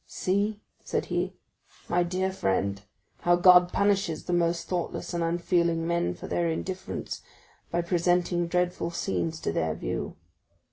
"See," 0.07 0.61
said 0.83 1.05
he, 1.13 1.35
"my 1.87 2.01
dear 2.01 2.31
friend, 2.31 2.81
how 3.19 3.35
God 3.35 3.71
punishes 3.71 4.23
the 4.23 4.33
most 4.33 4.67
thoughtless 4.67 5.13
and 5.13 5.23
unfeeling 5.23 5.85
men 5.87 6.15
for 6.15 6.25
their 6.25 6.49
indifference, 6.49 7.21
by 7.69 7.83
presenting 7.83 8.47
dreadful 8.47 8.89
scenes 8.89 9.39
to 9.41 9.51
their 9.51 9.75
view. 9.75 10.15